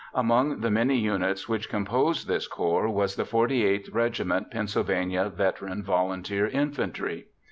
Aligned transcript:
Among 0.15 0.61
the 0.61 0.71
many 0.71 0.97
units 0.97 1.47
which 1.47 1.69
composed 1.69 2.27
this 2.27 2.47
corps 2.47 2.89
was 2.89 3.15
the 3.17 3.21
48th 3.23 3.93
Regiment, 3.93 4.49
Pennsylvania 4.49 5.29
Veteran 5.29 5.83
Volunteer 5.83 6.47
Infantry. 6.47 7.25